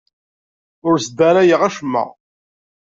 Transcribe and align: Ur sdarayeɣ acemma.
Ur 0.87 0.95
sdarayeɣ 1.05 1.61
acemma. 1.67 2.03